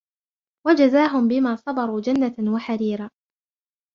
وجزاهم 0.67 1.27
بما 1.27 1.55
صبروا 1.55 2.01
جنة 2.01 2.35
وحريرا 2.53 3.09